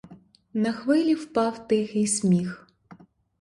На 0.53 0.71
хвилі 0.73 1.15
впав 1.15 1.67
тихий 1.67 2.07
сміх. 2.07 2.67